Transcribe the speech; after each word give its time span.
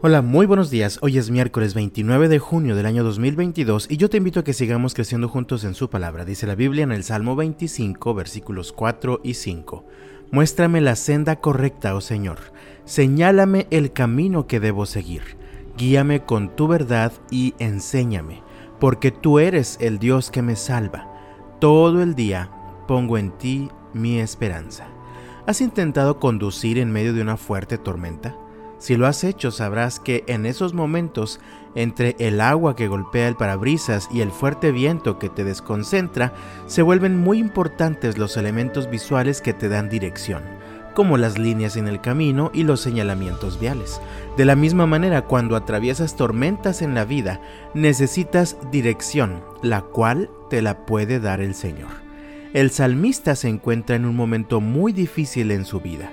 Hola, 0.00 0.22
muy 0.22 0.46
buenos 0.46 0.70
días. 0.70 1.00
Hoy 1.02 1.18
es 1.18 1.28
miércoles 1.28 1.74
29 1.74 2.28
de 2.28 2.38
junio 2.38 2.76
del 2.76 2.86
año 2.86 3.02
2022 3.02 3.88
y 3.90 3.96
yo 3.96 4.08
te 4.08 4.18
invito 4.18 4.38
a 4.38 4.44
que 4.44 4.52
sigamos 4.52 4.94
creciendo 4.94 5.28
juntos 5.28 5.64
en 5.64 5.74
su 5.74 5.90
palabra. 5.90 6.24
Dice 6.24 6.46
la 6.46 6.54
Biblia 6.54 6.84
en 6.84 6.92
el 6.92 7.02
Salmo 7.02 7.34
25, 7.34 8.14
versículos 8.14 8.72
4 8.72 9.22
y 9.24 9.34
5. 9.34 9.84
Muéstrame 10.30 10.80
la 10.80 10.94
senda 10.94 11.40
correcta, 11.40 11.96
oh 11.96 12.00
Señor. 12.00 12.38
Señálame 12.84 13.66
el 13.72 13.92
camino 13.92 14.46
que 14.46 14.60
debo 14.60 14.86
seguir. 14.86 15.36
Guíame 15.76 16.24
con 16.24 16.54
tu 16.54 16.68
verdad 16.68 17.12
y 17.32 17.54
enséñame, 17.58 18.44
porque 18.78 19.10
tú 19.10 19.40
eres 19.40 19.78
el 19.80 19.98
Dios 19.98 20.30
que 20.30 20.42
me 20.42 20.54
salva. 20.54 21.12
Todo 21.60 22.04
el 22.04 22.14
día 22.14 22.52
pongo 22.86 23.18
en 23.18 23.36
ti 23.36 23.68
mi 23.94 24.20
esperanza. 24.20 24.86
¿Has 25.48 25.60
intentado 25.60 26.20
conducir 26.20 26.78
en 26.78 26.92
medio 26.92 27.14
de 27.14 27.22
una 27.22 27.36
fuerte 27.36 27.78
tormenta? 27.78 28.36
Si 28.78 28.96
lo 28.96 29.08
has 29.08 29.24
hecho, 29.24 29.50
sabrás 29.50 29.98
que 29.98 30.22
en 30.28 30.46
esos 30.46 30.72
momentos, 30.72 31.40
entre 31.74 32.14
el 32.20 32.40
agua 32.40 32.76
que 32.76 32.86
golpea 32.86 33.26
el 33.26 33.34
parabrisas 33.34 34.08
y 34.12 34.20
el 34.20 34.30
fuerte 34.30 34.70
viento 34.70 35.18
que 35.18 35.28
te 35.28 35.42
desconcentra, 35.42 36.32
se 36.66 36.82
vuelven 36.82 37.18
muy 37.18 37.38
importantes 37.38 38.18
los 38.18 38.36
elementos 38.36 38.88
visuales 38.88 39.42
que 39.42 39.52
te 39.52 39.68
dan 39.68 39.88
dirección, 39.88 40.44
como 40.94 41.16
las 41.16 41.38
líneas 41.38 41.76
en 41.76 41.88
el 41.88 42.00
camino 42.00 42.52
y 42.54 42.62
los 42.62 42.80
señalamientos 42.80 43.58
viales. 43.58 44.00
De 44.36 44.44
la 44.44 44.54
misma 44.54 44.86
manera, 44.86 45.22
cuando 45.22 45.56
atraviesas 45.56 46.14
tormentas 46.14 46.80
en 46.80 46.94
la 46.94 47.04
vida, 47.04 47.40
necesitas 47.74 48.56
dirección, 48.70 49.42
la 49.60 49.82
cual 49.82 50.30
te 50.50 50.62
la 50.62 50.86
puede 50.86 51.18
dar 51.18 51.40
el 51.40 51.56
Señor. 51.56 51.90
El 52.54 52.70
salmista 52.70 53.34
se 53.34 53.48
encuentra 53.48 53.96
en 53.96 54.04
un 54.04 54.14
momento 54.14 54.60
muy 54.60 54.92
difícil 54.92 55.50
en 55.50 55.64
su 55.64 55.80
vida 55.80 56.12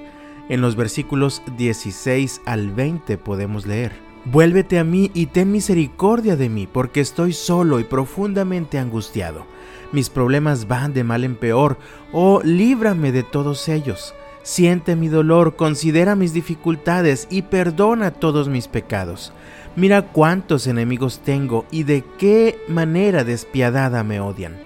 en 0.49 0.61
los 0.61 0.75
versículos 0.75 1.41
16 1.57 2.41
al 2.45 2.71
20 2.71 3.17
podemos 3.17 3.65
leer, 3.65 4.05
Vuélvete 4.27 4.79
a 4.79 4.83
mí 4.83 5.11
y 5.13 5.27
ten 5.27 5.51
misericordia 5.51 6.35
de 6.35 6.49
mí, 6.49 6.67
porque 6.67 6.99
estoy 6.99 7.31
solo 7.31 7.79
y 7.79 7.83
profundamente 7.83 8.79
angustiado. 8.79 9.45
Mis 9.91 10.09
problemas 10.09 10.67
van 10.67 10.93
de 10.93 11.03
mal 11.03 11.23
en 11.23 11.35
peor, 11.35 11.77
oh, 12.11 12.41
líbrame 12.43 13.11
de 13.11 13.21
todos 13.21 13.69
ellos. 13.69 14.15
Siente 14.41 14.95
mi 14.95 15.09
dolor, 15.09 15.55
considera 15.55 16.15
mis 16.15 16.33
dificultades 16.33 17.27
y 17.29 17.43
perdona 17.43 18.09
todos 18.09 18.49
mis 18.49 18.67
pecados. 18.67 19.31
Mira 19.75 20.07
cuántos 20.07 20.65
enemigos 20.65 21.19
tengo 21.23 21.65
y 21.69 21.83
de 21.83 22.03
qué 22.17 22.57
manera 22.67 23.23
despiadada 23.23 24.03
me 24.03 24.19
odian. 24.19 24.57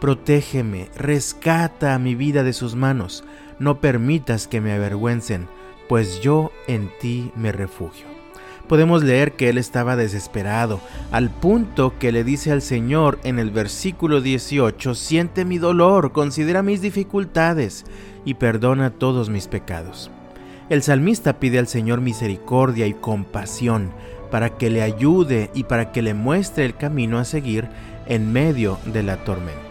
Protégeme, 0.00 0.90
rescata 0.96 1.94
a 1.94 1.98
mi 1.98 2.14
vida 2.14 2.44
de 2.44 2.52
sus 2.52 2.76
manos 2.76 3.24
no 3.58 3.80
permitas 3.80 4.46
que 4.46 4.60
me 4.60 4.72
avergüencen, 4.72 5.48
pues 5.88 6.20
yo 6.20 6.52
en 6.66 6.90
ti 7.00 7.32
me 7.34 7.52
refugio. 7.52 8.06
Podemos 8.68 9.02
leer 9.02 9.32
que 9.32 9.48
él 9.48 9.56
estaba 9.56 9.96
desesperado, 9.96 10.80
al 11.10 11.30
punto 11.30 11.94
que 11.98 12.12
le 12.12 12.22
dice 12.22 12.52
al 12.52 12.60
Señor 12.60 13.18
en 13.24 13.38
el 13.38 13.50
versículo 13.50 14.20
18, 14.20 14.94
siente 14.94 15.46
mi 15.46 15.56
dolor, 15.56 16.12
considera 16.12 16.62
mis 16.62 16.82
dificultades 16.82 17.86
y 18.26 18.34
perdona 18.34 18.90
todos 18.90 19.30
mis 19.30 19.48
pecados. 19.48 20.10
El 20.68 20.82
salmista 20.82 21.40
pide 21.40 21.58
al 21.58 21.66
Señor 21.66 22.02
misericordia 22.02 22.86
y 22.86 22.92
compasión 22.92 23.90
para 24.30 24.58
que 24.58 24.68
le 24.68 24.82
ayude 24.82 25.50
y 25.54 25.64
para 25.64 25.90
que 25.90 26.02
le 26.02 26.12
muestre 26.12 26.66
el 26.66 26.76
camino 26.76 27.18
a 27.18 27.24
seguir 27.24 27.68
en 28.06 28.32
medio 28.32 28.78
de 28.84 29.02
la 29.02 29.16
tormenta. 29.24 29.67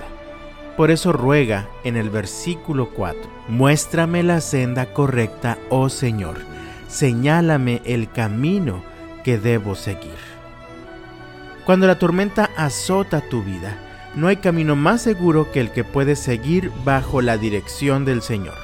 Por 0.77 0.91
eso 0.91 1.11
ruega 1.11 1.67
en 1.83 1.97
el 1.97 2.11
versículo 2.11 2.91
4, 2.91 3.19
muéstrame 3.47 4.21
la 4.21 4.41
senda 4.41 4.93
correcta, 4.93 5.57
oh 5.69 5.89
Señor, 5.89 6.37
señálame 6.87 7.81
el 7.83 8.11
camino 8.11 8.83
que 9.23 9.39
debo 9.39 9.73
seguir. 9.73 10.13
Cuando 11.65 11.87
la 11.87 11.97
tormenta 11.97 12.51
azota 12.55 13.21
tu 13.27 13.43
vida, 13.43 13.75
no 14.13 14.27
hay 14.27 14.37
camino 14.37 14.75
más 14.75 15.01
seguro 15.01 15.51
que 15.51 15.61
el 15.61 15.71
que 15.71 15.83
puedes 15.83 16.19
seguir 16.19 16.71
bajo 16.85 17.23
la 17.23 17.37
dirección 17.37 18.05
del 18.05 18.21
Señor. 18.21 18.55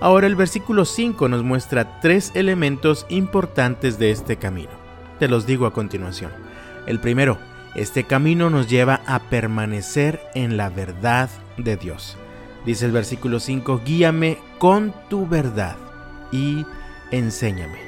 Ahora 0.00 0.28
el 0.28 0.36
versículo 0.36 0.84
5 0.84 1.28
nos 1.28 1.42
muestra 1.42 2.00
tres 2.00 2.30
elementos 2.36 3.04
importantes 3.08 3.98
de 3.98 4.12
este 4.12 4.36
camino. 4.36 4.70
Te 5.18 5.26
los 5.26 5.44
digo 5.44 5.66
a 5.66 5.72
continuación. 5.72 6.30
El 6.86 7.00
primero, 7.00 7.36
este 7.74 8.04
camino 8.04 8.50
nos 8.50 8.68
lleva 8.68 9.00
a 9.06 9.20
permanecer 9.20 10.20
en 10.34 10.56
la 10.56 10.68
verdad 10.68 11.30
de 11.56 11.76
Dios. 11.76 12.16
Dice 12.64 12.86
el 12.86 12.92
versículo 12.92 13.40
5, 13.40 13.82
guíame 13.84 14.38
con 14.58 14.94
tu 15.08 15.26
verdad 15.26 15.76
y 16.32 16.66
enséñame. 17.10 17.78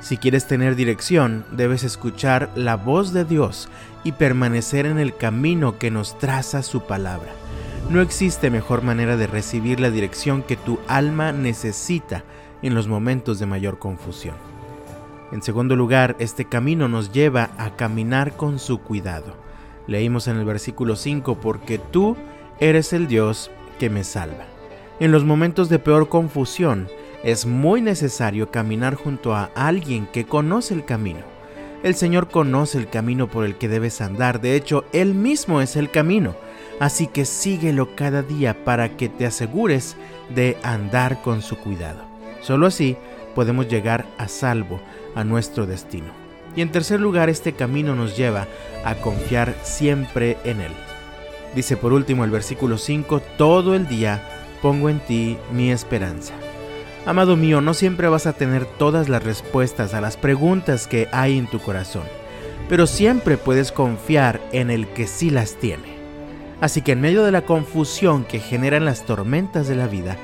Si 0.00 0.16
quieres 0.16 0.46
tener 0.46 0.76
dirección, 0.76 1.44
debes 1.52 1.84
escuchar 1.84 2.50
la 2.54 2.76
voz 2.76 3.12
de 3.12 3.24
Dios 3.24 3.68
y 4.02 4.12
permanecer 4.12 4.86
en 4.86 4.98
el 4.98 5.14
camino 5.14 5.78
que 5.78 5.90
nos 5.90 6.18
traza 6.18 6.62
su 6.62 6.82
palabra. 6.86 7.32
No 7.90 8.00
existe 8.00 8.50
mejor 8.50 8.82
manera 8.82 9.16
de 9.16 9.26
recibir 9.26 9.80
la 9.80 9.90
dirección 9.90 10.42
que 10.42 10.56
tu 10.56 10.78
alma 10.88 11.32
necesita 11.32 12.24
en 12.62 12.74
los 12.74 12.88
momentos 12.88 13.38
de 13.38 13.46
mayor 13.46 13.78
confusión. 13.78 14.49
En 15.32 15.42
segundo 15.42 15.76
lugar, 15.76 16.16
este 16.18 16.44
camino 16.44 16.88
nos 16.88 17.12
lleva 17.12 17.50
a 17.56 17.76
caminar 17.76 18.36
con 18.36 18.58
su 18.58 18.78
cuidado. 18.80 19.34
Leímos 19.86 20.26
en 20.26 20.36
el 20.36 20.44
versículo 20.44 20.96
5, 20.96 21.40
porque 21.40 21.78
tú 21.78 22.16
eres 22.58 22.92
el 22.92 23.06
Dios 23.06 23.50
que 23.78 23.90
me 23.90 24.02
salva. 24.02 24.46
En 24.98 25.12
los 25.12 25.24
momentos 25.24 25.68
de 25.68 25.78
peor 25.78 26.08
confusión, 26.08 26.88
es 27.22 27.46
muy 27.46 27.80
necesario 27.80 28.50
caminar 28.50 28.94
junto 28.94 29.34
a 29.34 29.50
alguien 29.54 30.06
que 30.06 30.26
conoce 30.26 30.74
el 30.74 30.84
camino. 30.84 31.20
El 31.82 31.94
Señor 31.94 32.28
conoce 32.28 32.78
el 32.78 32.88
camino 32.88 33.28
por 33.28 33.44
el 33.44 33.56
que 33.56 33.68
debes 33.68 34.00
andar, 34.00 34.40
de 34.40 34.56
hecho, 34.56 34.84
Él 34.92 35.14
mismo 35.14 35.60
es 35.60 35.76
el 35.76 35.90
camino, 35.90 36.34
así 36.78 37.06
que 37.06 37.24
síguelo 37.24 37.94
cada 37.94 38.22
día 38.22 38.64
para 38.64 38.96
que 38.96 39.08
te 39.08 39.26
asegures 39.26 39.96
de 40.34 40.58
andar 40.62 41.22
con 41.22 41.40
su 41.40 41.56
cuidado. 41.56 42.04
Solo 42.42 42.66
así 42.66 42.96
podemos 43.34 43.68
llegar 43.68 44.06
a 44.18 44.28
salvo 44.28 44.80
a 45.14 45.24
nuestro 45.24 45.66
destino. 45.66 46.12
Y 46.56 46.62
en 46.62 46.72
tercer 46.72 47.00
lugar, 47.00 47.28
este 47.28 47.52
camino 47.52 47.94
nos 47.94 48.16
lleva 48.16 48.46
a 48.84 48.96
confiar 48.96 49.54
siempre 49.62 50.36
en 50.44 50.60
Él. 50.60 50.72
Dice 51.54 51.76
por 51.76 51.92
último 51.92 52.24
el 52.24 52.30
versículo 52.30 52.78
5, 52.78 53.20
todo 53.36 53.74
el 53.74 53.88
día 53.88 54.22
pongo 54.62 54.88
en 54.88 55.00
ti 55.00 55.38
mi 55.52 55.70
esperanza. 55.70 56.34
Amado 57.06 57.36
mío, 57.36 57.60
no 57.60 57.74
siempre 57.74 58.08
vas 58.08 58.26
a 58.26 58.34
tener 58.34 58.66
todas 58.66 59.08
las 59.08 59.22
respuestas 59.22 59.94
a 59.94 60.00
las 60.00 60.16
preguntas 60.16 60.86
que 60.86 61.08
hay 61.12 61.38
en 61.38 61.46
tu 61.46 61.58
corazón, 61.58 62.04
pero 62.68 62.86
siempre 62.86 63.36
puedes 63.36 63.72
confiar 63.72 64.40
en 64.52 64.70
el 64.70 64.86
que 64.88 65.06
sí 65.06 65.30
las 65.30 65.54
tiene. 65.54 65.98
Así 66.60 66.82
que 66.82 66.92
en 66.92 67.00
medio 67.00 67.24
de 67.24 67.32
la 67.32 67.42
confusión 67.42 68.24
que 68.24 68.38
generan 68.38 68.84
las 68.84 69.06
tormentas 69.06 69.66
de 69.66 69.76
la 69.76 69.86
vida, 69.86 70.18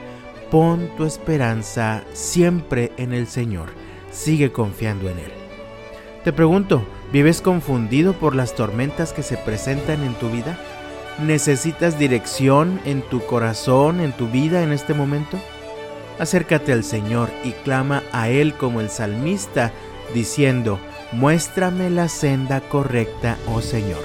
pon 0.51 0.89
tu 0.97 1.05
esperanza 1.05 2.05
siempre 2.13 2.93
en 2.97 3.13
el 3.13 3.27
Señor, 3.27 3.71
sigue 4.11 4.53
confiando 4.53 5.09
en 5.11 5.19
Él. 5.19 5.33
Te 6.25 6.33
pregunto, 6.33 6.85
¿vives 7.13 7.41
confundido 7.41 8.13
por 8.13 8.35
las 8.35 8.55
tormentas 8.55 9.13
que 9.13 9.23
se 9.23 9.37
presentan 9.37 10.03
en 10.03 10.15
tu 10.15 10.29
vida? 10.31 10.59
¿Necesitas 11.19 11.99
dirección 11.99 12.81
en 12.85 13.03
tu 13.03 13.25
corazón, 13.25 14.01
en 14.01 14.13
tu 14.13 14.29
vida 14.29 14.63
en 14.63 14.73
este 14.73 14.95
momento? 14.95 15.39
Acércate 16.19 16.73
al 16.73 16.85
Señor 16.85 17.31
y 17.45 17.53
clama 17.53 18.03
a 18.13 18.29
Él 18.29 18.55
como 18.55 18.81
el 18.81 18.91
salmista, 18.91 19.73
diciendo, 20.15 20.79
Muéstrame 21.13 21.91
la 21.91 22.09
senda 22.09 22.61
correcta, 22.61 23.37
oh 23.47 23.61
Señor, 23.61 24.03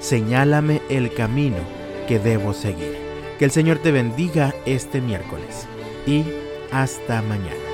señálame 0.00 0.80
el 0.88 1.12
camino 1.12 1.58
que 2.06 2.18
debo 2.18 2.52
seguir. 2.52 2.96
Que 3.38 3.46
el 3.46 3.50
Señor 3.50 3.78
te 3.78 3.90
bendiga 3.90 4.54
este 4.64 5.00
miércoles 5.00 5.66
y 6.06 6.24
hasta 6.70 7.22
mañana. 7.22 7.73